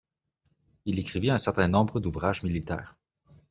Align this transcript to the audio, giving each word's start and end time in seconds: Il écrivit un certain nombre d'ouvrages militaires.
Il 0.85 0.97
écrivit 0.97 1.29
un 1.29 1.37
certain 1.37 1.67
nombre 1.67 1.99
d'ouvrages 1.99 2.41
militaires. 2.41 2.97